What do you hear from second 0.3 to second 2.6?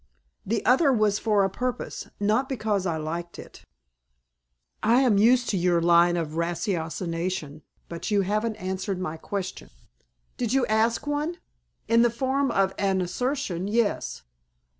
The other was for a purpose, not